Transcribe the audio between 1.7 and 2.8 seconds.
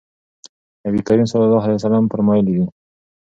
وسلم فرمايلي دي: